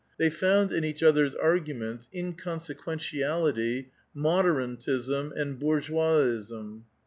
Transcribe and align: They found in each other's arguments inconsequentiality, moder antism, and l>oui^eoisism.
They 0.17 0.31
found 0.31 0.71
in 0.71 0.83
each 0.83 1.03
other's 1.03 1.35
arguments 1.35 2.07
inconsequentiality, 2.11 3.89
moder 4.15 4.55
antism, 4.55 5.31
and 5.39 5.61
l>oui^eoisism. 5.61 6.81